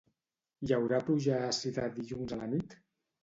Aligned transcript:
Hi 0.67 0.73
haurà 0.77 1.01
pluja 1.09 1.37
àcida 1.49 1.85
dilluns 1.99 2.35
a 2.37 2.39
la 2.41 2.49
nit? 2.57 2.77